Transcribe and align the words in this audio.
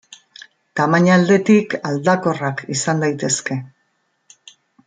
Tamaina 0.79 1.11
aldetik 1.17 1.77
aldakorrak 1.91 2.65
izan 2.79 3.07
daitezke. 3.07 3.63